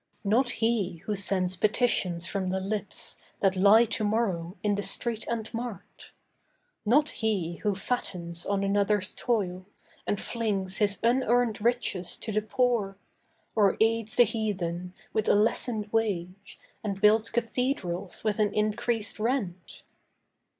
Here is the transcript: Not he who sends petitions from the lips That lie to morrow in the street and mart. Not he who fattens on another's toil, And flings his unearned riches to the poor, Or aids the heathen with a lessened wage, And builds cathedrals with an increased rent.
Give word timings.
Not 0.23 0.49
he 0.49 0.97
who 1.05 1.13
sends 1.15 1.55
petitions 1.55 2.25
from 2.25 2.49
the 2.49 2.59
lips 2.59 3.17
That 3.39 3.55
lie 3.55 3.85
to 3.85 4.03
morrow 4.03 4.57
in 4.63 4.73
the 4.73 4.81
street 4.81 5.27
and 5.27 5.53
mart. 5.53 6.11
Not 6.87 7.09
he 7.09 7.57
who 7.57 7.75
fattens 7.75 8.43
on 8.43 8.63
another's 8.63 9.13
toil, 9.13 9.67
And 10.07 10.19
flings 10.19 10.77
his 10.77 10.97
unearned 11.03 11.61
riches 11.61 12.17
to 12.17 12.31
the 12.31 12.41
poor, 12.41 12.97
Or 13.55 13.77
aids 13.79 14.15
the 14.15 14.23
heathen 14.23 14.95
with 15.13 15.27
a 15.29 15.35
lessened 15.35 15.91
wage, 15.93 16.57
And 16.83 16.99
builds 16.99 17.29
cathedrals 17.29 18.23
with 18.23 18.39
an 18.39 18.51
increased 18.55 19.19
rent. 19.19 19.83